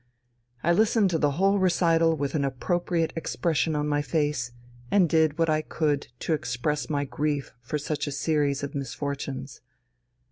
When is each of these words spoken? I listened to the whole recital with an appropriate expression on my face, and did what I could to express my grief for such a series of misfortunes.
I 0.63 0.73
listened 0.73 1.11
to 1.11 1.19
the 1.19 1.33
whole 1.37 1.59
recital 1.59 2.17
with 2.17 2.33
an 2.33 2.43
appropriate 2.43 3.13
expression 3.15 3.75
on 3.75 3.87
my 3.87 4.01
face, 4.01 4.51
and 4.89 5.07
did 5.07 5.37
what 5.37 5.47
I 5.47 5.61
could 5.61 6.07
to 6.21 6.33
express 6.33 6.89
my 6.89 7.05
grief 7.05 7.53
for 7.61 7.77
such 7.77 8.07
a 8.07 8.11
series 8.11 8.63
of 8.63 8.73
misfortunes. 8.73 9.61